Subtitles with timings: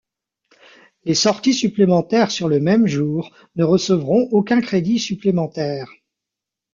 [1.03, 5.93] Les sorties supplémentaires sur le même jour ne recevront aucun crédit supplémentaire.